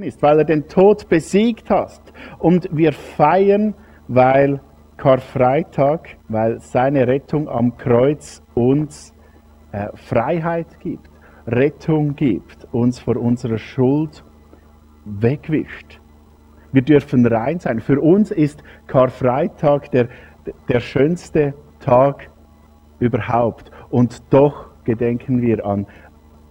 [0.00, 2.00] ist, weil er den Tod besiegt hat.
[2.38, 3.74] Und wir feiern,
[4.08, 4.58] weil
[4.96, 9.12] Karfreitag, weil seine Rettung am Kreuz uns
[9.72, 11.10] äh, Freiheit gibt,
[11.46, 14.24] Rettung gibt, uns vor unserer Schuld
[15.04, 16.00] wegwischt.
[16.72, 17.78] Wir dürfen rein sein.
[17.80, 20.08] Für uns ist Karfreitag der,
[20.70, 22.30] der schönste Tag
[22.98, 23.70] überhaupt.
[23.90, 25.86] Und doch gedenken wir an,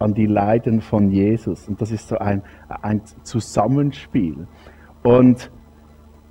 [0.01, 1.67] an die Leiden von Jesus.
[1.67, 2.41] Und das ist so ein,
[2.81, 4.47] ein Zusammenspiel.
[5.03, 5.51] Und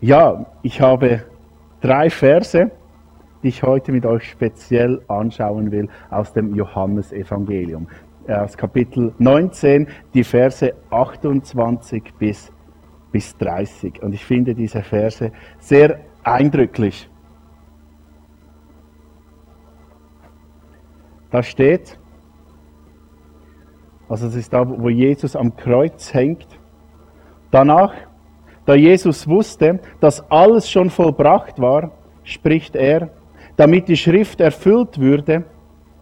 [0.00, 1.24] ja, ich habe
[1.80, 2.70] drei Verse,
[3.42, 7.88] die ich heute mit euch speziell anschauen will aus dem Johannesevangelium.
[8.28, 12.52] Aus Kapitel 19, die Verse 28 bis,
[13.12, 14.02] bis 30.
[14.02, 17.08] Und ich finde diese Verse sehr eindrücklich.
[21.30, 21.99] Da steht,
[24.10, 26.48] also es ist da, wo Jesus am Kreuz hängt.
[27.52, 27.94] Danach,
[28.66, 31.92] da Jesus wusste, dass alles schon vollbracht war,
[32.24, 33.10] spricht er,
[33.56, 35.44] damit die Schrift erfüllt würde,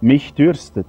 [0.00, 0.86] mich dürstet.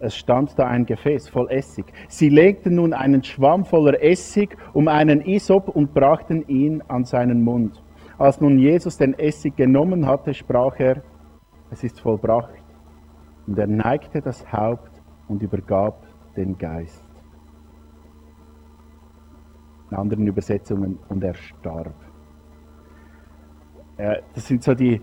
[0.00, 1.86] Es stand da ein Gefäß voll Essig.
[2.08, 7.42] Sie legten nun einen Schwamm voller Essig um einen Isop und brachten ihn an seinen
[7.42, 7.82] Mund.
[8.18, 11.02] Als nun Jesus den Essig genommen hatte, sprach er,
[11.70, 12.52] es ist vollbracht.
[13.46, 14.97] Und er neigte das Haupt
[15.28, 17.04] und übergab den Geist.
[19.90, 21.94] In anderen Übersetzungen, und er starb.
[23.96, 25.00] Das sind so die,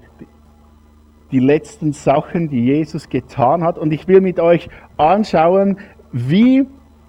[1.31, 3.77] die letzten Sachen, die Jesus getan hat.
[3.77, 5.79] Und ich will mit euch anschauen,
[6.11, 6.65] wie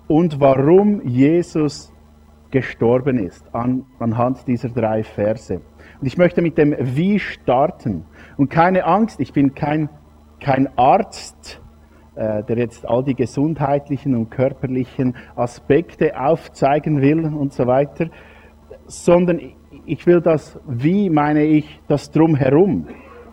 [0.08, 1.92] und warum Jesus
[2.51, 5.61] gestorben ist, an, anhand dieser drei Verse.
[6.01, 8.05] Und ich möchte mit dem Wie starten.
[8.36, 9.89] Und keine Angst, ich bin kein,
[10.41, 11.66] kein Arzt, äh,
[12.17, 18.06] der jetzt all die gesundheitlichen und körperlichen Aspekte aufzeigen will und so weiter,
[18.86, 19.41] sondern
[19.84, 22.86] ich will das, wie meine ich, das drumherum,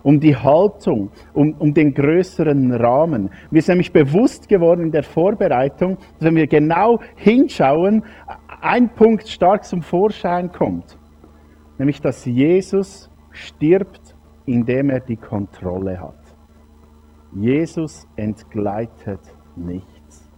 [0.04, 3.30] um die Haltung, um, um den größeren Rahmen.
[3.50, 8.04] Mir ist nämlich bewusst geworden in der Vorbereitung, dass wenn wir genau hinschauen,
[8.62, 10.98] ein Punkt stark zum Vorschein kommt,
[11.78, 14.16] nämlich dass Jesus stirbt,
[14.46, 16.23] indem er die Kontrolle hat.
[17.36, 19.22] Jesus entgleitet
[19.56, 20.30] nichts.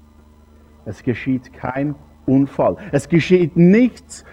[0.86, 1.96] Es geschieht kein
[2.26, 2.78] Unfall.
[2.92, 4.24] Es geschieht nichts,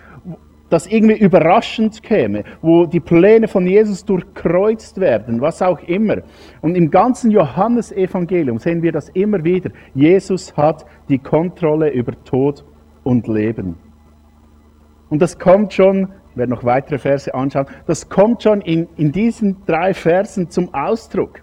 [0.73, 6.23] das irgendwie überraschend käme, wo die Pläne von Jesus durchkreuzt werden, was auch immer.
[6.63, 9.71] Und im ganzen Johannesevangelium sehen wir das immer wieder.
[9.95, 12.65] Jesus hat die Kontrolle über Tod
[13.05, 13.77] und Leben.
[15.11, 19.13] Und das kommt schon, ich werde noch weitere Verse anschauen, das kommt schon in, in
[19.13, 21.43] diesen drei Versen zum Ausdruck.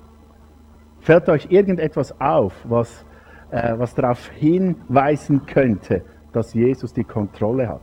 [1.02, 3.06] Fällt euch irgendetwas auf, was,
[3.52, 7.82] äh, was darauf hinweisen könnte, dass Jesus die Kontrolle hat?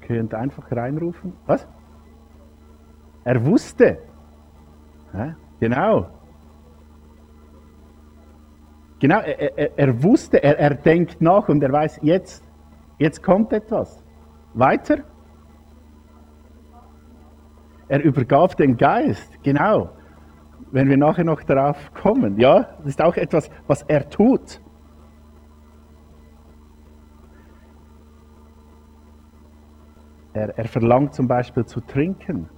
[0.00, 1.34] Ihr könnt einfach reinrufen.
[1.46, 1.66] Was?
[3.24, 3.98] Er wusste.
[5.12, 6.08] Ja, genau.
[9.00, 12.44] Genau, er, er, er wusste, er, er denkt nach und er weiß, jetzt,
[12.98, 14.02] jetzt kommt etwas.
[14.54, 15.04] Weiter?
[17.88, 19.90] Er übergab den Geist, genau.
[20.70, 24.60] Wenn wir nachher noch darauf kommen, ja, das ist auch etwas, was er tut.
[30.34, 32.50] Er, er verlangt zum Beispiel zu trinken.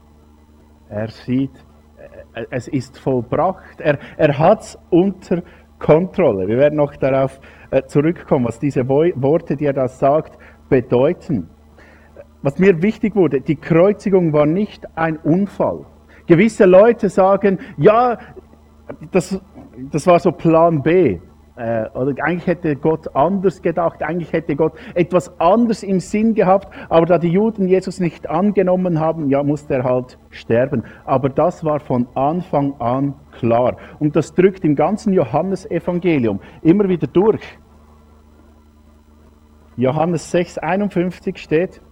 [0.88, 1.54] Er sieht,
[2.34, 3.80] äh, es ist vollbracht.
[3.80, 5.42] Er, er hat es unter
[5.78, 6.48] Kontrolle.
[6.48, 7.38] Wir werden noch darauf
[7.70, 10.36] äh, zurückkommen, was diese Worte, die er da sagt,
[10.68, 11.48] bedeuten
[12.42, 15.84] was mir wichtig wurde, die Kreuzigung war nicht ein Unfall.
[16.26, 18.18] Gewisse Leute sagen, ja,
[19.10, 19.40] das,
[19.90, 21.18] das war so Plan B.
[21.56, 26.68] Äh, oder eigentlich hätte Gott anders gedacht, eigentlich hätte Gott etwas anders im Sinn gehabt,
[26.88, 30.84] aber da die Juden Jesus nicht angenommen haben, ja, musste er halt sterben.
[31.04, 33.76] Aber das war von Anfang an klar.
[33.98, 37.42] Und das drückt im ganzen Johannesevangelium immer wieder durch.
[39.76, 41.82] Johannes 6, 51 steht,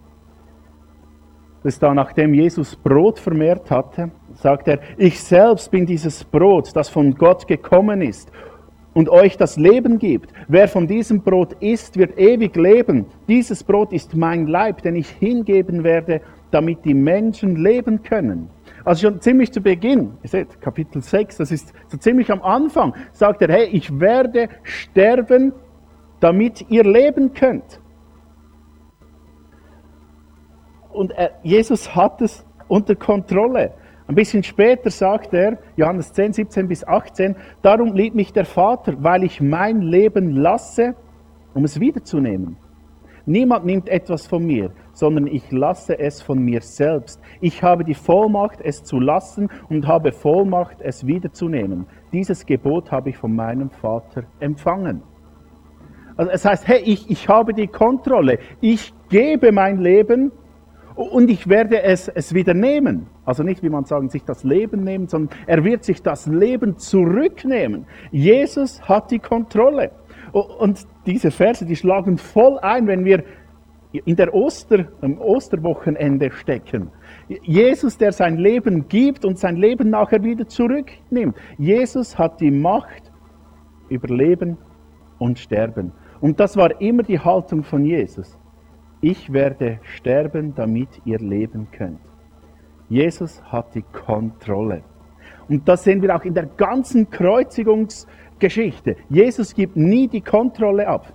[1.63, 6.89] dass da nachdem Jesus Brot vermehrt hatte, sagt er, ich selbst bin dieses Brot, das
[6.89, 8.31] von Gott gekommen ist
[8.95, 10.33] und euch das Leben gibt.
[10.49, 13.07] Wer von diesem Brot isst, wird ewig leben.
[13.29, 16.21] Dieses Brot ist mein Leib, den ich hingeben werde,
[16.51, 18.51] damit die Menschen leben können.
[18.85, 22.95] Also schon ziemlich zu Beginn, ihr seht, Kapitel 6, das ist so ziemlich am Anfang,
[23.13, 25.53] sagt er, hey, ich werde sterben,
[26.21, 27.81] damit ihr leben könnt.
[30.99, 33.73] Und er, Jesus hat es unter Kontrolle.
[34.09, 38.95] Ein bisschen später sagt er, Johannes 10, 17 bis 18, darum liebt mich der Vater,
[38.99, 40.97] weil ich mein Leben lasse,
[41.55, 42.57] um es wiederzunehmen.
[43.27, 47.21] Niemand nimmt etwas von mir, sondern ich lasse es von mir selbst.
[47.41, 51.87] Ich habe die Vollmacht, es zu lassen und habe Vollmacht, es wiederzunehmen.
[52.13, 55.03] Dieses Gebot habe ich von meinem Vater empfangen.
[56.17, 58.41] Also es heißt, hey, ich, ich habe die Kontrolle.
[58.61, 60.33] Ich gebe mein Leben
[60.99, 63.07] und ich werde es, es wieder nehmen.
[63.25, 66.77] Also nicht, wie man sagen, sich das Leben nehmen, sondern er wird sich das Leben
[66.77, 67.87] zurücknehmen.
[68.11, 69.93] Jesus hat die Kontrolle.
[70.33, 73.23] Und diese Verse, die schlagen voll ein, wenn wir
[73.93, 76.91] in der Oster, im Osterwochenende stecken.
[77.43, 81.37] Jesus, der sein Leben gibt und sein Leben nachher wieder zurücknimmt.
[81.59, 83.13] Jesus hat die Macht
[83.89, 84.59] über Leben
[85.19, 85.93] und Sterben.
[86.21, 88.37] Und das war immer die Haltung von Jesus
[89.01, 92.01] ich werde sterben, damit ihr leben könnt.
[92.89, 94.83] Jesus hat die Kontrolle.
[95.49, 98.97] Und das sehen wir auch in der ganzen Kreuzigungsgeschichte.
[99.09, 101.13] Jesus gibt nie die Kontrolle ab.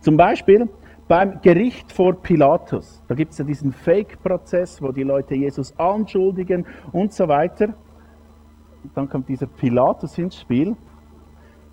[0.00, 0.68] Zum Beispiel
[1.08, 3.02] beim Gericht vor Pilatus.
[3.08, 7.74] Da gibt es ja diesen Fake-Prozess, wo die Leute Jesus anschuldigen und so weiter.
[8.82, 10.76] Und dann kommt dieser Pilatus ins Spiel.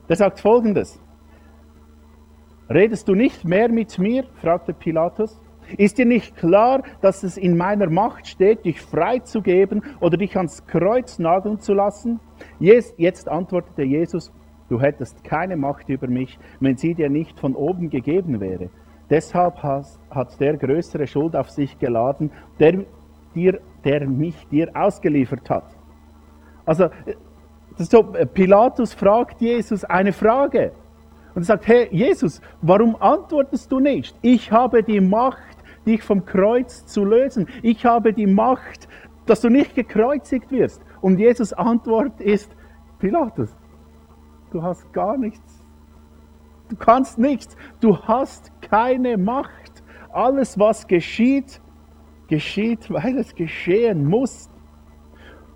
[0.10, 1.02] Der sagt folgendes.
[2.74, 4.24] Redest du nicht mehr mit mir?
[4.36, 5.42] fragte Pilatus.
[5.78, 10.66] Ist dir nicht klar, dass es in meiner Macht steht, dich freizugeben oder dich ans
[10.68, 12.22] Kreuz nageln zu lassen?
[12.60, 14.32] Jetzt antwortete Jesus,
[14.70, 18.70] du hättest keine Macht über mich, wenn sie dir nicht von oben gegeben wäre.
[19.10, 22.86] Deshalb hat der größere Schuld auf sich geladen, der,
[23.36, 25.76] dir, der mich dir ausgeliefert hat.
[26.66, 26.88] Also,
[27.78, 30.72] so, Pilatus fragt Jesus eine Frage
[31.36, 34.16] und sagt, hey Jesus, warum antwortest du nicht?
[34.22, 37.48] Ich habe die Macht, dich vom Kreuz zu lösen.
[37.62, 38.88] Ich habe die Macht,
[39.26, 40.82] dass du nicht gekreuzigt wirst.
[41.02, 42.56] Und Jesus Antwort ist,
[43.00, 43.56] Pilatus,
[44.52, 45.64] du hast gar nichts.
[46.70, 47.56] Du kannst nichts.
[47.80, 49.84] Du hast keine Macht.
[50.14, 51.62] Alles, was geschieht,
[52.28, 54.50] geschieht, weil es geschehen muss.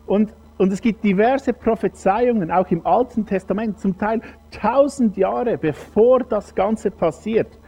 [0.07, 4.21] Und und es gibt diverse Prophezeiungen, auch im Alten Testament, zum Teil
[4.51, 7.59] tausend Jahre bevor das Ganze passiert,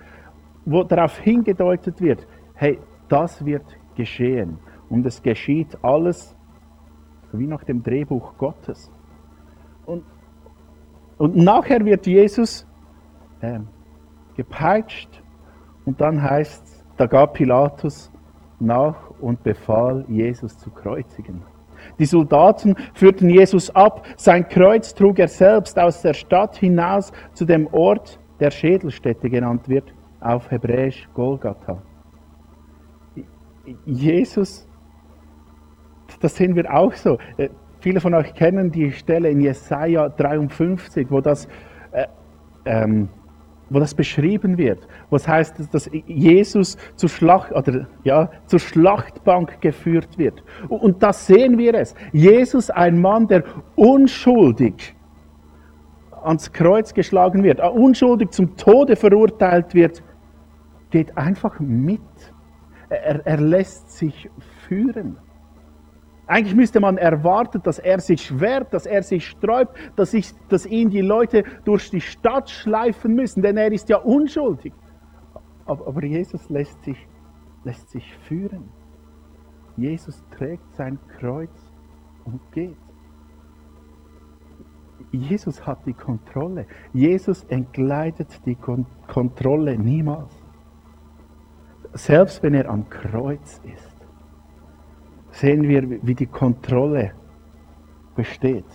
[0.66, 2.26] wo darauf hingedeutet wird,
[2.56, 2.80] hey,
[3.10, 4.60] das wird geschehen.
[4.90, 6.36] Und es geschieht alles
[7.34, 8.90] wie nach dem Drehbuch Gottes.
[9.86, 10.04] Und,
[11.18, 12.66] und nachher wird Jesus
[13.42, 13.60] äh,
[14.36, 15.22] gepeitscht
[15.86, 18.12] und dann heißt es, da gab Pilatus
[18.60, 21.44] nach und befahl, Jesus zu kreuzigen.
[22.00, 24.06] Die Soldaten führten Jesus ab.
[24.18, 29.68] Sein Kreuz trug er selbst aus der Stadt hinaus zu dem Ort, der Schädelstätte genannt
[29.68, 31.82] wird, auf Hebräisch Golgatha.
[33.86, 34.68] Jesus,
[36.22, 37.18] das sehen wir auch so.
[37.38, 41.48] Äh, viele von euch kennen die Stelle in Jesaja 53, wo das
[41.92, 42.08] äh,
[42.66, 43.10] ähm,
[43.70, 49.60] wo das beschrieben wird, wo es heißt, dass Jesus zur, Schlacht, oder, ja, zur Schlachtbank
[49.62, 50.44] geführt wird.
[50.70, 51.94] Und da sehen wir es.
[52.12, 53.44] Jesus, ein Mann, der
[53.76, 54.96] unschuldig
[56.24, 60.04] ans Kreuz geschlagen wird, äh, unschuldig zum Tode verurteilt wird,
[60.90, 62.02] geht einfach mit.
[62.90, 64.30] Er, er lässt sich
[64.68, 65.18] führen.
[66.28, 70.66] Eigentlich müsste man erwarten, dass er sich wehrt, dass er sich sträubt, dass, ich, dass
[70.66, 74.74] ihn die Leute durch die Stadt schleifen müssen, denn er ist ja unschuldig.
[75.66, 77.08] Aber, Jesus lässt sich,
[77.64, 78.70] lässt sich führen.
[79.78, 81.72] Jesus trägt sein Kreuz
[82.26, 82.76] und geht.
[85.12, 86.66] Jesus hat die Kontrolle.
[86.92, 90.34] Jesus entgleitet die Kon Kontrolle niemals.
[91.94, 93.97] Selbst wenn er am Kreuz ist
[95.40, 97.12] sehen wir, wie die Kontrolle
[98.16, 98.66] besteht.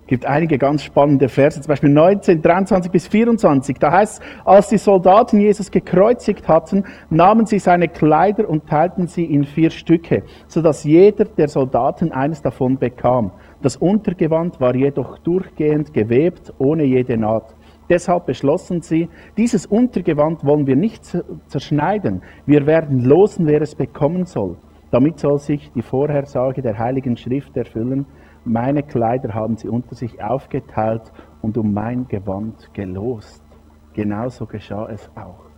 [0.00, 3.76] Es gibt einige ganz spannende Verse, zum Beispiel 19, 23 bis 24.
[3.76, 9.06] Da heißt es, als die Soldaten Jesus gekreuzigt hatten, nahmen sie seine Kleider und teilten
[9.06, 13.32] sie in vier Stücke, sodass jeder der Soldaten eines davon bekam.
[13.60, 17.54] Das Untergewand war jedoch durchgehend gewebt, ohne jede Naht.
[17.90, 21.04] Deshalb beschlossen sie, dieses Untergewand wollen wir nicht
[21.48, 24.56] zerschneiden, wir werden losen, wer es bekommen soll.
[24.90, 28.06] Damit soll sich die Vorhersage der Heiligen Schrift erfüllen.
[28.44, 33.44] Meine Kleider haben sie unter sich aufgeteilt und um mein Gewand gelost.
[33.92, 35.48] Genauso geschah es auch.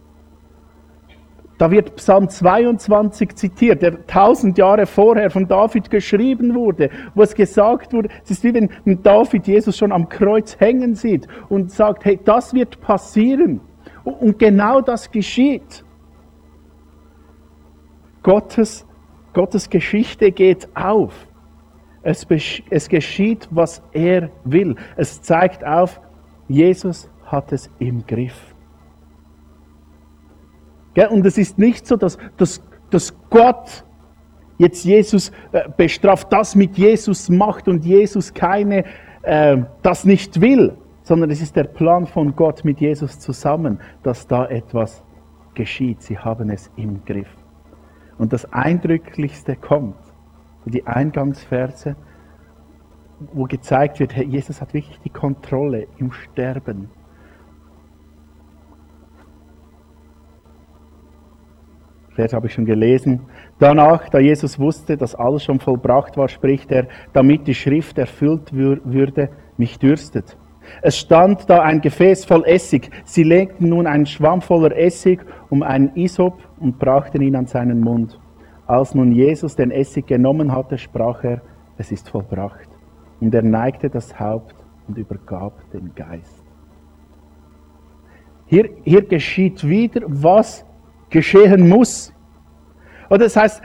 [1.59, 7.35] Da wird Psalm 22 zitiert, der tausend Jahre vorher von David geschrieben wurde, wo es
[7.35, 8.71] gesagt wurde, es ist wie wenn
[9.03, 13.61] David Jesus schon am Kreuz hängen sieht und sagt, hey, das wird passieren.
[14.05, 15.85] Und genau das geschieht.
[18.23, 18.87] Gottes
[19.41, 21.15] Gottes Geschichte geht auf.
[22.03, 22.27] Es,
[22.69, 24.77] es geschieht, was er will.
[24.99, 25.99] Es zeigt auf,
[26.47, 28.39] Jesus hat es im Griff.
[31.09, 33.83] Und es ist nicht so, dass, dass, dass Gott
[34.59, 38.85] jetzt Jesus äh, bestraft, das mit Jesus macht und Jesus keine,
[39.23, 44.27] äh, das nicht will, sondern es ist der Plan von Gott mit Jesus zusammen, dass
[44.27, 45.03] da etwas
[45.55, 46.03] geschieht.
[46.03, 47.40] Sie haben es im Griff.
[48.21, 49.97] Und das Eindrücklichste kommt,
[50.67, 51.97] die Eingangsverse,
[53.33, 56.91] wo gezeigt wird, hey, Jesus hat wirklich die Kontrolle im Sterben.
[62.11, 63.23] Vers habe ich schon gelesen.
[63.59, 68.53] Danach, da Jesus wusste, dass alles schon vollbracht war, spricht er, damit die Schrift erfüllt
[68.53, 70.37] würde, mich dürstet.
[70.83, 72.91] Es stand da ein Gefäß voll Essig.
[73.05, 77.81] Sie legten nun einen Schwamm voller Essig um einen Isop und brachten ihn an seinen
[77.81, 78.19] Mund.
[78.67, 81.43] Als nun Jesus den Essig genommen hatte, sprach er,
[81.77, 82.69] es ist vollbracht.
[83.21, 84.55] Und er neigte das Haupt
[84.87, 86.45] und übergab den Geist.
[88.47, 90.65] Hier, hier geschieht wieder, was
[91.09, 92.13] geschehen muss.
[93.09, 93.63] Oder das heißt,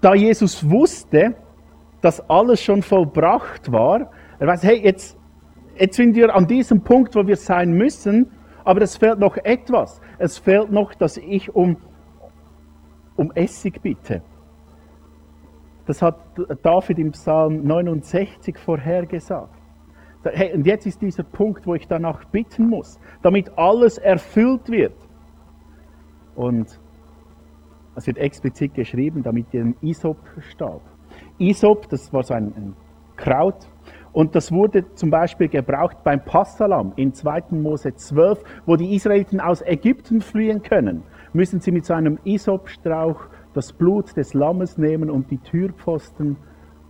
[0.00, 1.34] da Jesus wusste,
[2.00, 5.16] dass alles schon vollbracht war, er weiß, hey, jetzt,
[5.78, 8.30] jetzt sind wir an diesem Punkt, wo wir sein müssen,
[8.64, 10.00] aber es fehlt noch etwas.
[10.18, 11.76] Es fehlt noch, dass ich um,
[13.16, 14.22] um Essig bitte.
[15.86, 16.16] Das hat
[16.62, 19.52] David im Psalm 69 vorhergesagt.
[20.24, 24.96] Hey, und jetzt ist dieser Punkt, wo ich danach bitten muss, damit alles erfüllt wird.
[26.34, 26.80] Und
[27.94, 30.80] es wird explizit geschrieben, damit ihr einen Isop-Stab.
[31.38, 32.76] Isop, das war so ein, ein
[33.16, 33.68] Kraut,
[34.14, 37.46] und das wurde zum Beispiel gebraucht beim Passalam in 2.
[37.50, 41.02] Mose 12, wo die Israeliten aus Ägypten fliehen können.
[41.32, 46.36] Müssen sie mit so einem Isopstrauch das Blut des Lammes nehmen und die Türpfosten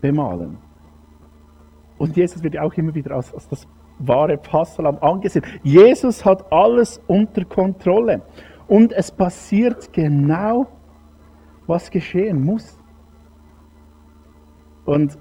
[0.02, 0.58] bemalen.
[1.96, 3.66] Und Jesus wird auch immer wieder als, als das
[3.98, 5.46] wahre Passalam angesehen.
[5.62, 8.20] Jesus hat alles unter Kontrolle.
[8.68, 10.66] Und es passiert genau,
[11.66, 12.78] was geschehen muss.
[14.84, 15.16] Und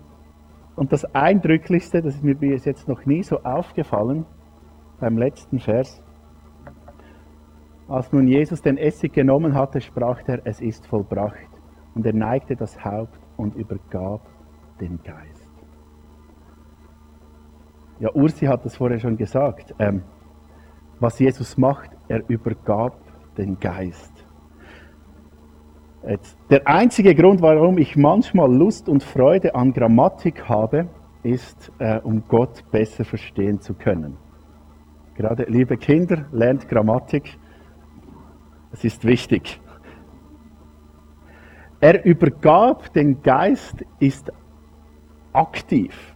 [0.75, 4.25] und das Eindrücklichste, das ist mir bis jetzt noch nie so aufgefallen,
[4.99, 6.01] beim letzten Vers,
[7.87, 11.49] als nun Jesus den Essig genommen hatte, sprach er, es ist vollbracht.
[11.93, 14.21] Und er neigte das Haupt und übergab
[14.79, 15.49] den Geist.
[17.99, 19.75] Ja, Ursi hat das vorher schon gesagt.
[19.77, 20.03] Ähm,
[20.99, 22.97] was Jesus macht, er übergab
[23.37, 24.12] den Geist.
[26.50, 30.88] Der einzige Grund, warum ich manchmal Lust und Freude an Grammatik habe,
[31.24, 34.17] ist, äh, um Gott besser verstehen zu können.
[35.15, 37.38] Gerade liebe Kinder, lernt Grammatik.
[38.74, 39.62] Es ist wichtig.
[41.79, 44.31] Er übergab den Geist, ist
[45.31, 46.15] aktiv.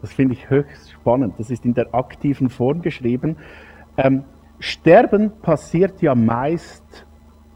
[0.00, 1.34] Das finde ich höchst spannend.
[1.38, 3.36] Das ist in der aktiven Form geschrieben.
[3.96, 4.24] Ähm,
[4.60, 7.06] Sterben passiert ja meist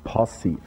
[0.04, 0.60] passiv.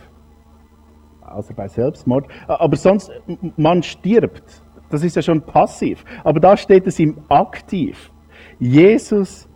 [1.21, 2.27] Außer bei Selbstmord.
[2.47, 3.11] Aber sonst,
[3.57, 4.63] man stirbt.
[4.89, 6.05] Das ist ja schon passiv.
[6.23, 8.11] Aber da steht es im Aktiv.
[8.59, 9.49] Jesus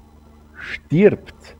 [0.53, 1.57] stirbt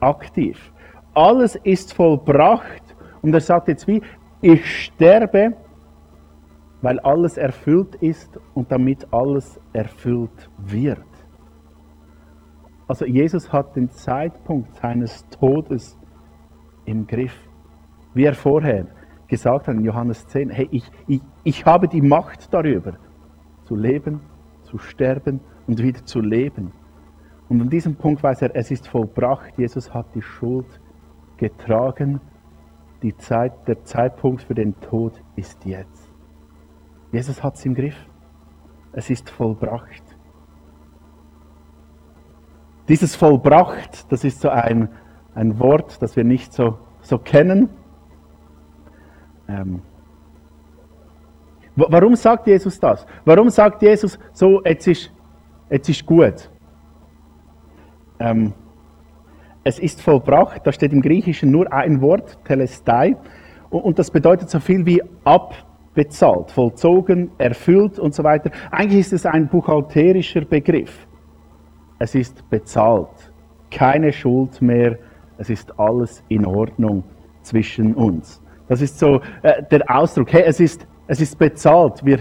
[0.00, 0.72] aktiv.
[1.14, 2.82] Alles ist vollbracht.
[3.22, 4.02] Und er sagt jetzt wie,
[4.40, 5.54] ich sterbe,
[6.82, 11.04] weil alles erfüllt ist und damit alles erfüllt wird.
[12.88, 15.99] Also Jesus hat den Zeitpunkt seines Todes
[16.90, 17.36] im Griff.
[18.14, 18.86] Wie er vorher
[19.28, 22.94] gesagt hat in Johannes 10, hey, ich, ich, ich habe die Macht darüber,
[23.64, 24.20] zu leben,
[24.62, 26.72] zu sterben und wieder zu leben.
[27.48, 29.56] Und an diesem Punkt weiß er, es ist vollbracht.
[29.56, 30.80] Jesus hat die Schuld
[31.36, 32.20] getragen.
[33.02, 36.10] Die Zeit, der Zeitpunkt für den Tod ist jetzt.
[37.12, 37.96] Jesus hat es im Griff.
[38.92, 40.02] Es ist vollbracht.
[42.88, 44.88] Dieses vollbracht, das ist so ein,
[45.40, 47.70] ein Wort, das wir nicht so, so kennen.
[49.48, 49.80] Ähm,
[51.74, 53.06] warum sagt Jesus das?
[53.24, 55.12] Warum sagt Jesus so, jetzt ist,
[55.70, 56.50] jetzt ist gut?
[58.18, 58.52] Ähm,
[59.64, 63.16] es ist vollbracht, da steht im Griechischen nur ein Wort, telestai,
[63.70, 68.50] und, das bedeutet so viel wie abbezahlt, vollzogen, erfüllt und so weiter.
[68.70, 71.06] Eigentlich ist es ein buchhalterischer Begriff.
[72.00, 73.32] Es ist bezahlt,
[73.70, 74.98] keine Schuld mehr
[75.40, 77.02] es ist alles in Ordnung
[77.40, 78.42] zwischen uns.
[78.68, 82.18] Das ist so äh, der Ausdruck, hey, es ist, es ist bezahlt, wir,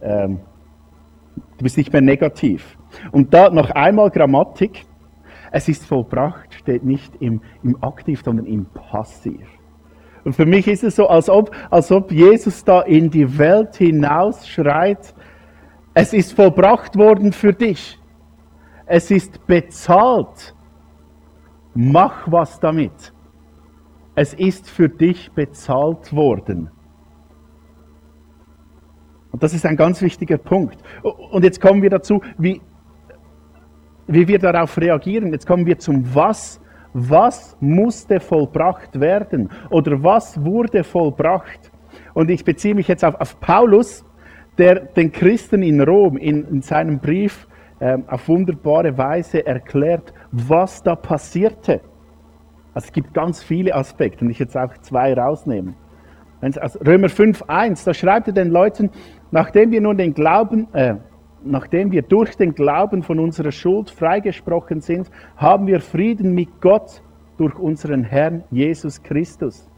[0.00, 0.38] ähm,
[1.58, 2.78] du bist nicht mehr negativ.
[3.10, 4.86] Und da noch einmal Grammatik,
[5.50, 9.44] es ist vollbracht, steht nicht im, im Aktiv, sondern im Passiv.
[10.22, 13.74] Und für mich ist es so, als ob, als ob Jesus da in die Welt
[13.74, 15.12] hinaus schreit,
[15.92, 17.98] es ist vollbracht worden für dich.
[18.86, 20.54] Es ist bezahlt.
[21.74, 23.12] Mach was damit.
[24.14, 26.70] Es ist für dich bezahlt worden.
[29.32, 30.78] Und das ist ein ganz wichtiger Punkt.
[31.02, 32.62] Und jetzt kommen wir dazu, wie,
[34.06, 35.32] wie wir darauf reagieren.
[35.32, 36.60] Jetzt kommen wir zum Was.
[36.92, 39.50] Was musste vollbracht werden?
[39.70, 41.72] Oder was wurde vollbracht?
[42.12, 44.04] Und ich beziehe mich jetzt auf, auf Paulus,
[44.58, 47.48] der den Christen in Rom in, in seinem Brief
[47.80, 51.80] ähm, auf wunderbare Weise erklärt, was da passierte.
[52.74, 55.76] Also es gibt ganz viele Aspekte und ich jetzt auch zwei rausnehmen.
[56.40, 58.90] Also Römer 5,1, da schreibt er den Leuten,
[59.30, 60.96] nachdem wir nun den Glauben, äh,
[61.42, 67.02] nachdem wir durch den Glauben von unserer Schuld freigesprochen sind, haben wir Frieden mit Gott
[67.36, 69.70] durch unseren Herrn Jesus Christus.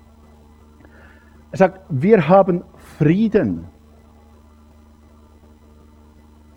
[1.52, 2.64] Er sagt, wir haben
[2.98, 3.66] Frieden.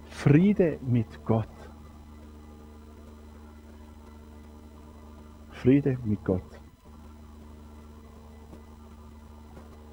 [0.08, 1.59] Friede mit Gott.
[5.62, 6.42] Friede mit Gott.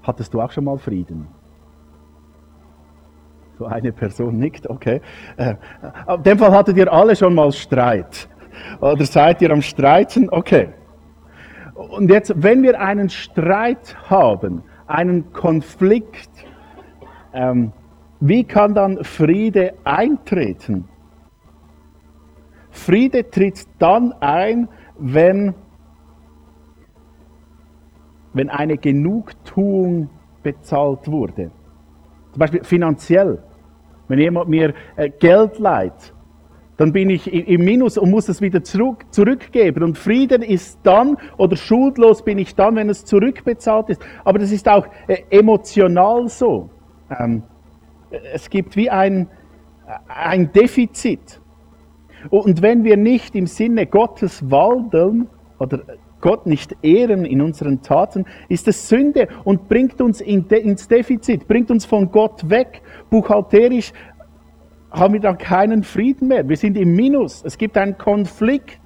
[0.02, 1.26] Hattest du auch schon mal Frieden?
[3.58, 5.00] So eine Person nickt, okay.
[5.37, 5.56] Äh,
[6.14, 8.28] in dem Fall hattet ihr alle schon mal Streit.
[8.80, 10.28] Oder seid ihr am Streiten?
[10.30, 10.68] Okay.
[11.75, 16.30] Und jetzt, wenn wir einen Streit haben, einen Konflikt,
[17.32, 17.73] ähm,
[18.20, 20.88] wie kann dann Friede eintreten?
[22.70, 24.68] Friede tritt dann ein,
[24.99, 25.55] wenn,
[28.33, 30.11] wenn eine Genugtuung
[30.43, 31.50] bezahlt wurde.
[32.33, 33.43] Zum Beispiel finanziell.
[34.09, 36.12] Wenn jemand mir äh, Geld leiht,
[36.76, 39.83] dann bin ich im Minus und muss es wieder zurück, zurückgeben.
[39.83, 44.03] Und Frieden ist dann, oder schuldlos bin ich dann, wenn es zurückbezahlt ist.
[44.25, 46.69] Aber das ist auch äh, emotional so.
[47.19, 47.43] Ähm,
[48.11, 49.29] es gibt wie ein,
[50.07, 51.41] ein Defizit.
[52.30, 55.28] Und wenn wir nicht im Sinne Gottes wandeln
[55.59, 55.80] oder
[56.21, 61.70] Gott nicht ehren in unseren Taten, ist es Sünde und bringt uns ins Defizit, bringt
[61.70, 62.83] uns von Gott weg.
[63.11, 63.92] Buchhalterisch
[64.90, 66.48] haben wir dann keinen Frieden mehr.
[66.48, 67.44] Wir sind im Minus.
[67.44, 68.81] Es gibt einen Konflikt.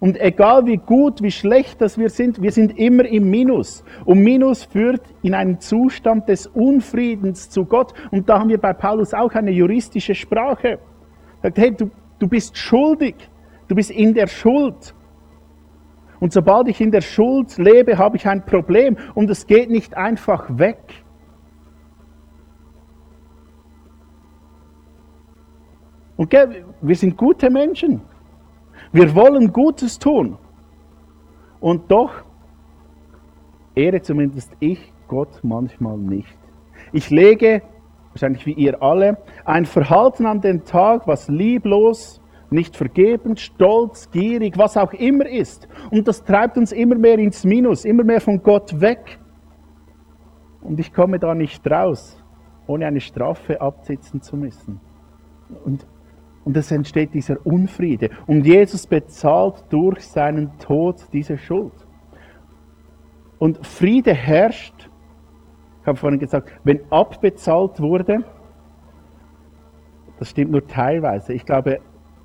[0.00, 3.84] Und egal wie gut, wie schlecht das wir sind, wir sind immer im Minus.
[4.04, 7.94] Und Minus führt in einen Zustand des Unfriedens zu Gott.
[8.10, 10.78] Und da haben wir bei Paulus auch eine juristische Sprache.
[11.44, 13.16] Sagt, hey, du, du bist schuldig.
[13.68, 14.94] Du bist in der Schuld.
[16.18, 19.94] Und sobald ich in der Schuld lebe, habe ich ein Problem und es geht nicht
[19.94, 21.04] einfach weg.
[26.16, 28.00] Und gell, wir sind gute Menschen.
[28.92, 30.38] Wir wollen Gutes tun.
[31.60, 32.24] Und doch
[33.74, 36.38] ehre zumindest ich Gott manchmal nicht.
[36.92, 37.60] Ich lege,
[38.14, 44.56] wahrscheinlich wie ihr alle, ein Verhalten an den Tag, was lieblos, nicht vergebend, stolz, gierig,
[44.56, 45.68] was auch immer ist.
[45.90, 49.18] Und das treibt uns immer mehr ins Minus, immer mehr von Gott weg.
[50.62, 52.22] Und ich komme da nicht raus,
[52.66, 54.80] ohne eine Strafe absitzen zu müssen.
[55.64, 55.86] Und,
[56.44, 58.10] und es entsteht dieser Unfriede.
[58.26, 61.72] Und Jesus bezahlt durch seinen Tod diese Schuld.
[63.38, 64.88] Und Friede herrscht,
[65.84, 68.24] ich habe vorhin gesagt, wenn abbezahlt wurde,
[70.18, 71.34] das stimmt nur teilweise.
[71.34, 71.80] Ich glaube,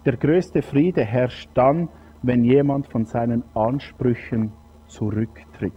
[0.05, 1.89] der größte Friede herrscht dann,
[2.23, 4.53] wenn jemand von seinen Ansprüchen
[4.87, 5.73] zurücktritt.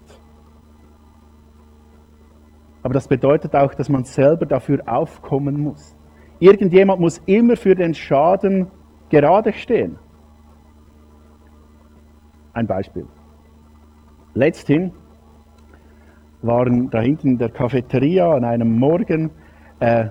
[2.84, 5.96] Aber das bedeutet auch, dass man selber dafür aufkommen muss.
[6.38, 8.70] Irgendjemand muss immer für den Schaden
[9.10, 9.98] gerade stehen.
[12.52, 13.08] Ein Beispiel.
[14.34, 14.92] Letzthin
[16.42, 19.30] waren da hinten in der Cafeteria an einem Morgen
[19.80, 20.08] äh,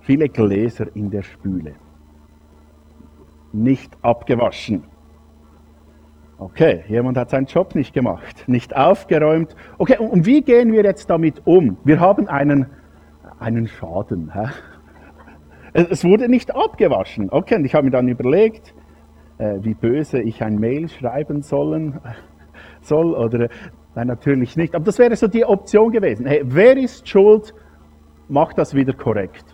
[0.00, 1.74] viele Gläser in der Spüle
[3.52, 4.84] nicht abgewaschen.
[6.38, 9.56] Okay, jemand hat seinen Job nicht gemacht, nicht aufgeräumt.
[9.78, 11.78] Okay, und wie gehen wir jetzt damit um?
[11.84, 12.66] Wir haben einen,
[13.38, 14.32] einen Schaden.
[14.34, 14.48] Hä?
[15.72, 17.30] Es wurde nicht abgewaschen.
[17.30, 18.74] Okay, und ich habe mir dann überlegt,
[19.38, 22.00] äh, wie böse ich ein Mail schreiben sollen,
[22.80, 23.48] soll oder
[23.96, 24.74] nein, natürlich nicht.
[24.74, 26.26] Aber das wäre so die Option gewesen.
[26.26, 27.52] Hey, wer ist schuld?
[28.28, 29.44] Macht das wieder korrekt.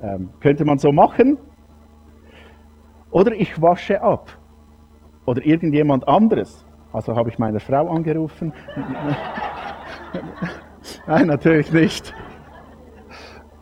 [0.00, 1.38] Ähm, könnte man so machen?
[3.10, 4.30] Oder ich wasche ab.
[5.26, 6.64] Oder irgendjemand anderes.
[6.92, 8.52] Also habe ich meine Frau angerufen.
[11.06, 12.14] Nein, natürlich nicht.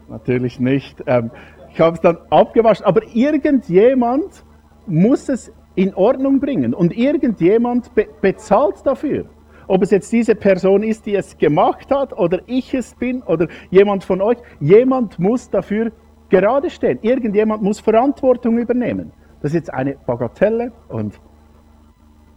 [0.09, 1.03] Natürlich nicht.
[1.07, 1.31] Ähm,
[1.73, 2.85] ich habe es dann abgewaschen.
[2.85, 4.45] Aber irgendjemand
[4.87, 6.75] muss es in Ordnung bringen.
[6.75, 9.27] Und irgendjemand be bezahlt dafür.
[9.71, 13.47] Ob es jetzt diese Person ist, die es gemacht hat, oder ich es bin, oder
[13.71, 15.93] jemand von euch, jemand muss dafür
[16.29, 16.99] gerade stehen.
[17.03, 19.13] Irgendjemand muss Verantwortung übernehmen.
[19.41, 21.21] Das ist jetzt eine Bagatelle und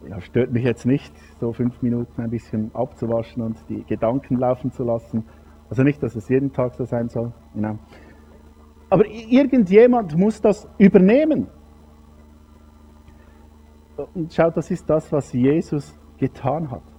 [0.07, 4.71] ja, stört mich jetzt nicht, so fünf Minuten ein bisschen abzuwaschen und die Gedanken laufen
[4.71, 5.25] zu lassen.
[5.71, 7.33] Also nicht, dass es jeden Tag so sein soll.
[7.55, 7.79] Genau.
[8.91, 11.47] Aber irgendjemand muss das übernehmen.
[14.13, 16.92] Und schaut, das ist das, was Jesus getan hat.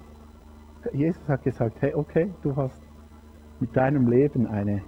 [0.92, 2.82] Jesus hat gesagt, hey, okay, du hast
[3.60, 4.82] mit deinem Leben eine,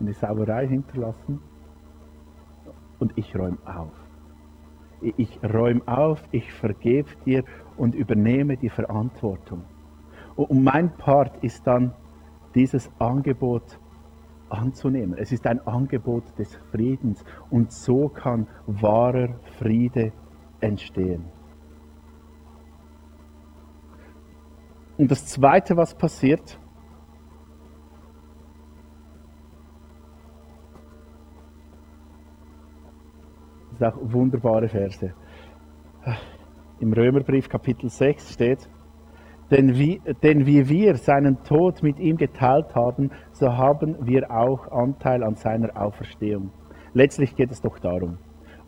[0.00, 1.40] eine Sauerei hinterlassen
[2.98, 4.06] und ich räume auf
[5.00, 7.44] ich räume auf, ich vergebe dir
[7.76, 9.62] und übernehme die Verantwortung.
[10.34, 11.92] Und mein Part ist dann,
[12.54, 13.78] dieses Angebot
[14.48, 15.18] anzunehmen.
[15.18, 20.12] Es ist ein Angebot des Friedens und so kann wahrer Friede
[20.60, 21.24] entstehen.
[24.98, 26.58] Und das Zweite, was passiert,
[33.78, 35.12] sind auch wunderbare Verse.
[36.80, 38.68] Im Römerbrief Kapitel 6 steht,
[39.50, 44.70] denn wie, denn wie wir seinen Tod mit ihm geteilt haben, so haben wir auch
[44.72, 46.50] Anteil an seiner Auferstehung.
[46.94, 48.18] Letztlich geht es doch darum.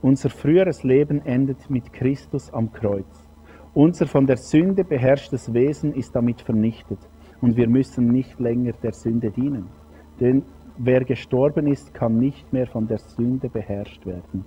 [0.02, 3.27] Unser früheres Leben endet mit Christus am Kreuz.
[3.78, 6.98] Unser von der Sünde beherrschtes Wesen ist damit vernichtet
[7.40, 9.68] und wir müssen nicht länger der Sünde dienen.
[10.18, 10.42] Denn
[10.78, 14.44] wer gestorben ist, kann nicht mehr von der Sünde beherrscht werden.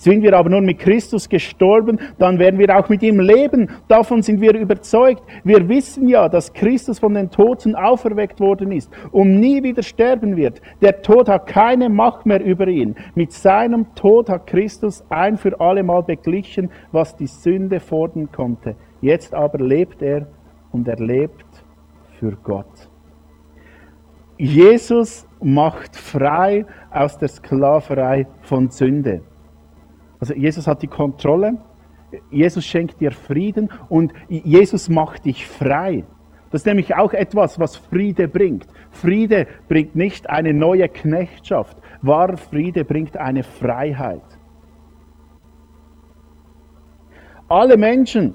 [0.00, 3.68] Sind wir aber nun mit Christus gestorben, dann werden wir auch mit ihm leben.
[3.86, 5.22] Davon sind wir überzeugt.
[5.44, 10.38] Wir wissen ja, dass Christus von den Toten auferweckt worden ist und nie wieder sterben
[10.38, 10.62] wird.
[10.80, 12.96] Der Tod hat keine Macht mehr über ihn.
[13.14, 18.76] Mit seinem Tod hat Christus ein für alle Mal beglichen, was die Sünde fordern konnte.
[19.02, 20.28] Jetzt aber lebt er
[20.72, 21.44] und er lebt
[22.18, 22.88] für Gott.
[24.38, 29.20] Jesus macht frei aus der Sklaverei von Sünde.
[30.20, 31.58] Also Jesus hat die Kontrolle,
[32.30, 36.04] Jesus schenkt dir Frieden und Jesus macht dich frei.
[36.50, 38.66] Das ist nämlich auch etwas, was Friede bringt.
[38.90, 41.76] Friede bringt nicht eine neue Knechtschaft.
[42.02, 44.22] Wahrer Friede bringt eine Freiheit.
[47.48, 48.34] Alle Menschen,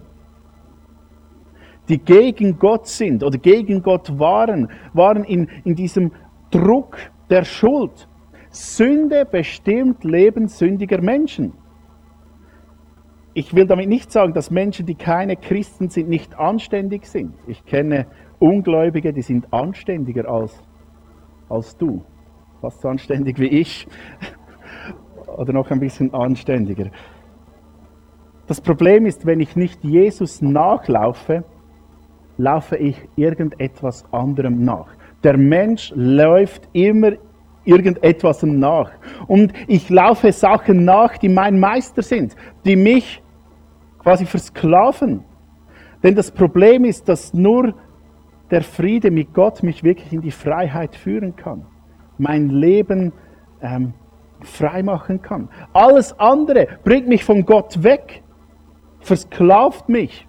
[1.89, 6.11] die gegen Gott sind oder gegen Gott waren, waren in, in diesem
[6.51, 6.97] Druck
[7.29, 8.07] der Schuld.
[8.49, 11.53] Sünde bestimmt Leben sündiger Menschen.
[13.37, 17.33] Ich will damit nicht sagen, dass Menschen, die keine Christen sind, nicht anständig sind.
[17.47, 18.07] Ich kenne
[18.39, 20.57] Ungläubige, die sind anständiger als,
[21.49, 22.01] als du.
[22.61, 23.87] Fast so anständig wie ich.
[25.37, 26.91] Oder noch ein bisschen anständiger.
[28.47, 31.43] Das Problem ist, wenn ich nicht Jesus nachlaufe,
[32.37, 34.87] laufe ich irgendetwas anderem nach.
[35.25, 37.11] Der Mensch läuft immer
[37.65, 38.91] irgendetwas nach.
[39.27, 43.21] Und ich laufe Sachen nach, die mein Meister sind, die mich
[44.05, 45.23] quasi versklaven.
[46.03, 47.73] Denn das Problem ist, dass nur
[48.51, 51.65] der Friede mit Gott mich wirklich in die Freiheit führen kann.
[52.19, 53.13] Mein Leben
[53.61, 53.95] ähm,
[54.41, 55.49] frei machen kann.
[55.73, 58.21] Alles andere bringt mich von Gott weg,
[58.99, 60.27] versklavt mich,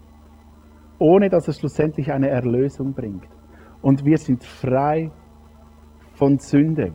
[0.98, 3.28] ohne dass es schlussendlich eine Erlösung bringt.
[3.82, 5.10] Und wir sind frei
[6.14, 6.94] von Sünde,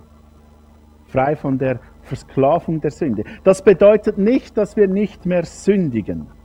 [1.05, 3.23] frei von der Versklavung der Sünde.
[3.43, 6.40] Das bedeutet nicht, dass wir nicht mehr sündigen.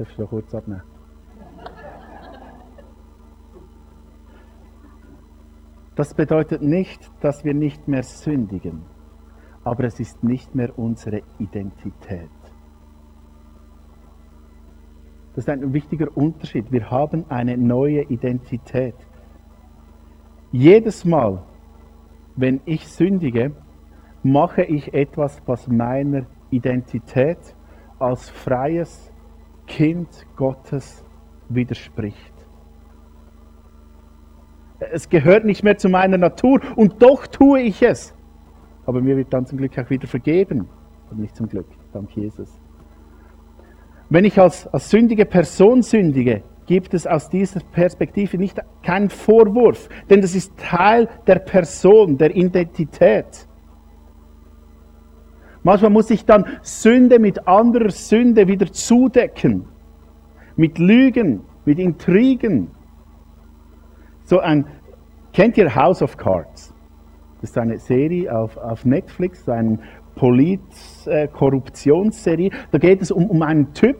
[0.00, 0.80] Darfst du kurz abnehmen?
[5.94, 8.80] Das bedeutet nicht, dass wir nicht mehr sündigen,
[9.62, 12.30] aber es ist nicht mehr unsere Identität.
[15.34, 16.72] Das ist ein wichtiger Unterschied.
[16.72, 18.96] Wir haben eine neue Identität.
[20.50, 21.42] Jedes Mal,
[22.36, 23.52] wenn ich sündige,
[24.22, 27.54] mache ich etwas, was meiner Identität
[27.98, 29.09] als freies
[29.70, 31.04] Kind Gottes
[31.48, 32.34] widerspricht.
[34.92, 38.12] Es gehört nicht mehr zu meiner Natur und doch tue ich es.
[38.84, 40.68] Aber mir wird dann zum Glück auch wieder vergeben.
[41.08, 42.60] Aber nicht zum Glück, dank Jesus.
[44.08, 49.88] Wenn ich als, als sündige Person sündige, gibt es aus dieser Perspektive nicht keinen Vorwurf,
[50.08, 53.46] denn das ist Teil der Person, der Identität.
[55.62, 59.66] Manchmal muss ich dann Sünde mit anderer Sünde wieder zudecken.
[60.56, 62.70] Mit Lügen, mit Intrigen.
[64.24, 64.66] So ein,
[65.32, 66.74] kennt ihr House of Cards?
[67.40, 69.78] Das ist eine Serie auf, auf Netflix, eine
[70.14, 72.50] Polit-Korruptionsserie.
[72.70, 73.96] Da geht es um, um einen Typ,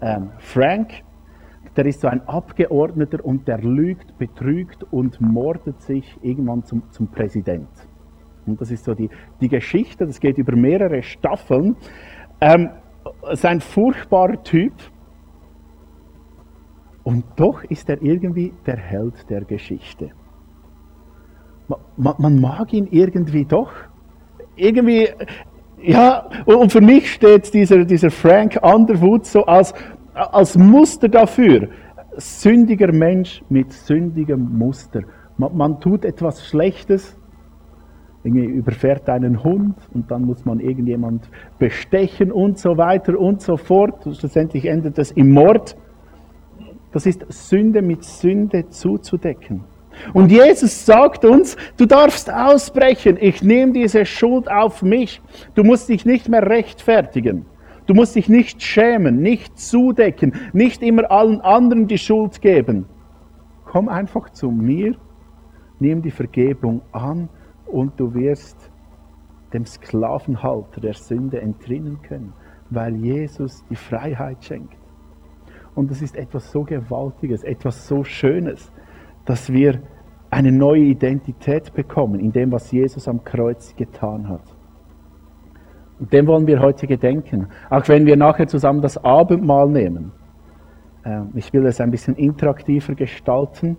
[0.00, 1.02] ähm, Frank,
[1.76, 7.06] der ist so ein Abgeordneter und der lügt, betrügt und mordet sich irgendwann zum, zum
[7.08, 7.68] Präsident.
[8.46, 9.08] Und das ist so die,
[9.40, 11.76] die Geschichte, das geht über mehrere Staffeln.
[12.40, 12.70] Ähm,
[13.30, 14.72] ist ein furchtbarer Typ.
[17.04, 20.10] Und doch ist er irgendwie der Held der Geschichte.
[21.96, 23.72] Man, man mag ihn irgendwie doch.
[24.56, 25.08] Irgendwie,
[25.80, 29.72] ja, und für mich steht dieser, dieser Frank Underwood so als,
[30.14, 31.68] als Muster dafür.
[32.16, 35.00] Sündiger Mensch mit sündigem Muster.
[35.38, 37.18] Man, man tut etwas Schlechtes,
[38.24, 43.56] irgendwie überfährt einen Hund und dann muss man irgendjemand bestechen und so weiter und so
[43.56, 44.02] fort.
[44.02, 45.76] Schlussendlich endet es im Mord.
[46.92, 49.64] Das ist Sünde mit Sünde zuzudecken.
[50.12, 55.20] Und Jesus sagt uns, du darfst ausbrechen, ich nehme diese Schuld auf mich.
[55.54, 57.46] Du musst dich nicht mehr rechtfertigen.
[57.86, 62.86] Du musst dich nicht schämen, nicht zudecken, nicht immer allen anderen die Schuld geben.
[63.64, 64.94] Komm einfach zu mir,
[65.80, 67.28] nimm die Vergebung an
[67.72, 68.70] und du wirst
[69.52, 72.32] dem Sklavenhalter der Sünde entrinnen können,
[72.70, 74.76] weil Jesus die Freiheit schenkt.
[75.74, 78.70] Und das ist etwas so Gewaltiges, etwas so Schönes,
[79.24, 79.80] dass wir
[80.30, 84.42] eine neue Identität bekommen in dem, was Jesus am Kreuz getan hat.
[85.98, 90.12] Und dem wollen wir heute gedenken, auch wenn wir nachher zusammen das Abendmahl nehmen.
[91.04, 93.76] Ähm, ich will es ein bisschen interaktiver gestalten.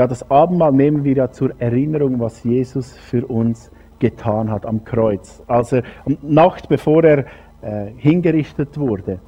[0.00, 4.82] Ja, das Abendmahl nehmen wir ja zur Erinnerung, was Jesus für uns getan hat am
[4.82, 5.42] Kreuz.
[5.46, 5.82] Als er
[6.22, 7.26] Nacht bevor er
[7.60, 9.20] äh, hingerichtet wurde,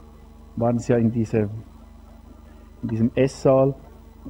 [0.56, 1.50] waren sie ja in, dieser,
[2.80, 3.74] in diesem Esssaal.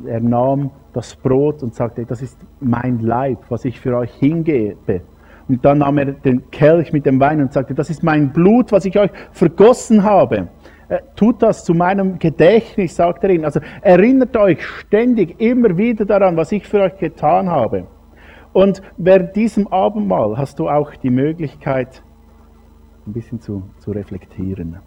[0.05, 5.03] Er nahm das Brot und sagte, das ist mein Leib, was ich für euch hingebe.
[5.47, 8.73] Und dann nahm er den Kelch mit dem Wein und sagte, das ist mein Blut,
[8.73, 10.49] was ich euch vergossen habe.
[10.93, 13.47] Äh, tut das zu meinem Gedächtnis, sagt er ihnen.
[13.47, 17.87] Also erinnert euch ständig immer wieder daran, was ich für euch getan habe.
[18.53, 22.03] Und während diesem Abendmahl hast du auch die Möglichkeit,
[23.07, 24.81] ein bisschen zu, zu reflektieren.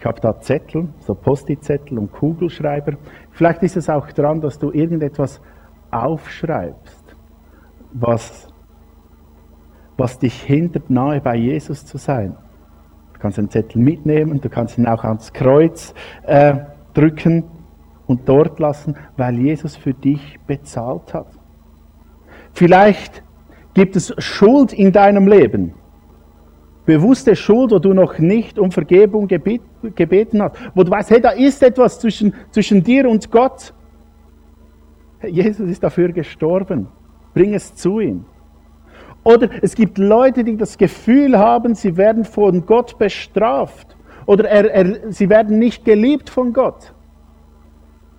[0.00, 2.94] Ich habe da Zettel, so Post-it-Zettel und Kugelschreiber.
[3.30, 5.40] Vielleicht ist es auch dran, dass du irgendetwas
[5.92, 7.16] aufschreibst,
[7.92, 8.48] was,
[9.96, 12.36] was dich hindert, nahe bei Jesus zu sein.
[13.16, 16.52] Du kannst den Zettel mitnehmen, du kannst ihn auch ans Kreuz äh,
[16.92, 17.44] drücken
[18.06, 21.28] und dort lassen, weil Jesus für dich bezahlt hat.
[22.52, 23.22] Vielleicht
[23.72, 25.72] gibt es Schuld in deinem Leben.
[26.84, 30.56] Bewusste Schuld, wo du noch nicht um Vergebung gebeten hast.
[30.74, 33.72] Wo du weißt, hey, da ist etwas zwischen, zwischen dir und Gott.
[35.26, 36.88] Jesus ist dafür gestorben.
[37.32, 38.26] Bring es zu ihm.
[39.26, 43.96] Oder es gibt Leute, die das Gefühl haben, sie werden von Gott bestraft.
[44.24, 46.94] Oder er, er, sie werden nicht geliebt von Gott.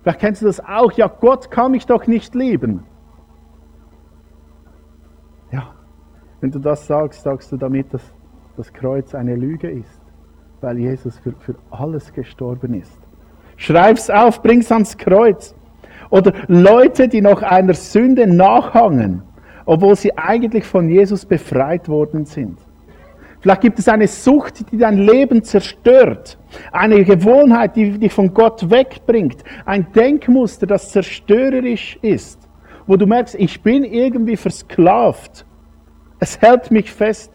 [0.02, 0.92] Vielleicht kennst du das auch.
[0.92, 2.84] Ja, Gott kann mich doch nicht lieben.
[5.50, 5.70] Ja,
[6.42, 8.02] wenn du das sagst, sagst du damit, dass
[8.58, 10.02] das Kreuz eine Lüge ist,
[10.60, 12.98] weil Jesus für, für alles gestorben ist.
[13.56, 15.54] Schreib's auf, bring's ans Kreuz.
[16.10, 19.22] Oder Leute, die noch einer Sünde nachhangen
[19.68, 22.58] obwohl sie eigentlich von Jesus befreit worden sind.
[23.40, 26.38] Vielleicht gibt es eine Sucht, die dein Leben zerstört.
[26.72, 29.44] Eine Gewohnheit, die dich von Gott wegbringt.
[29.66, 32.48] Ein Denkmuster, das zerstörerisch ist.
[32.86, 35.44] Wo du merkst, ich bin irgendwie versklavt.
[36.18, 37.30] Es hält mich fest.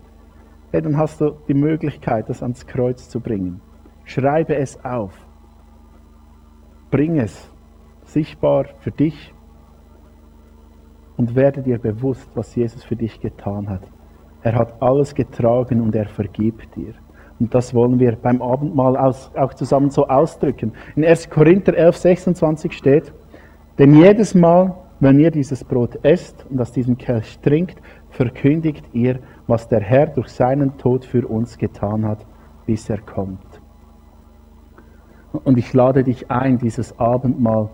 [0.72, 3.62] Hey, dann hast du die Möglichkeit, das ans Kreuz zu bringen.
[4.06, 5.13] Schreibe es auf.
[6.89, 7.48] Bring es
[8.06, 9.36] sichtbar für dich
[11.17, 13.82] und werde dir bewusst, was Jesus für dich getan hat.
[14.41, 16.93] Er hat alles getragen und er vergibt dir.
[17.39, 20.73] Und das wollen wir beim Abendmahl auch zusammen so ausdrücken.
[20.95, 21.30] In 1.
[21.30, 23.13] Korinther 11, 26 steht,
[23.80, 29.19] denn jedes Mal, wenn ihr dieses Brot esst und aus diesem Kelch trinkt, verkündigt ihr,
[29.47, 32.26] was der Herr durch seinen Tod für uns getan hat,
[32.65, 33.62] bis er kommt.
[35.32, 37.69] Und ich lade dich ein, dieses Abendmahl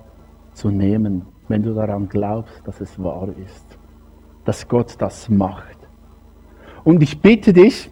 [0.53, 3.77] zu nehmen wenn du daran glaubst, dass es wahr ist,
[4.45, 5.77] dass Gott das macht.
[6.83, 7.91] Und ich bitte dich,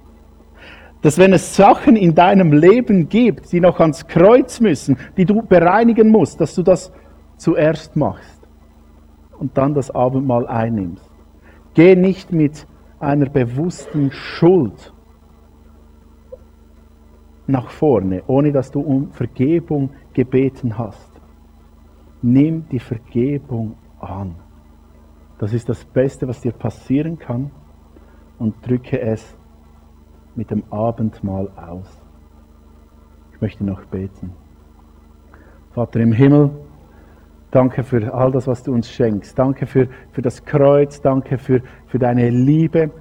[1.01, 5.41] dass wenn es Sachen in deinem Leben gibt, die noch ans Kreuz müssen, die du
[5.41, 6.91] bereinigen musst, dass du das
[7.37, 8.47] zuerst machst
[9.39, 11.09] und dann das Abendmahl einnimmst.
[11.73, 12.65] Geh nicht mit
[12.99, 14.93] einer bewussten Schuld
[17.45, 21.16] nach vorne, ohne dass du um Vergebung gebeten hast.
[22.29, 24.35] Nimm die Vergebung an.
[25.37, 27.51] Das ist das Beste, was dir passieren kann.
[28.37, 29.37] Und drücke es
[30.35, 32.03] mit dem Abendmahl aus.
[33.31, 34.33] Ich möchte noch beten.
[35.71, 36.51] Vater im Himmel,
[37.49, 39.39] danke für all das, was du uns schenkst.
[39.39, 42.91] Danke für, für das Kreuz, danke für, für deine Liebe.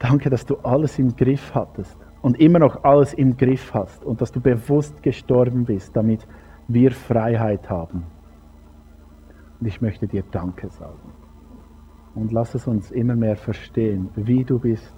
[0.00, 4.20] Danke, dass du alles im Griff hattest und immer noch alles im Griff hast und
[4.20, 6.26] dass du bewusst gestorben bist, damit
[6.72, 8.04] wir Freiheit haben.
[9.60, 11.12] Und ich möchte dir Danke sagen.
[12.14, 14.94] Und lass es uns immer mehr verstehen, wie du bist,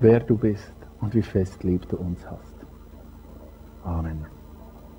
[0.00, 2.54] wer du bist und wie fest lieb du uns hast.
[3.84, 4.26] Amen.